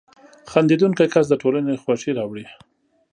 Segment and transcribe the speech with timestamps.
[0.51, 2.45] •خندېدونکی کس د ټولنې خوښي راوړي.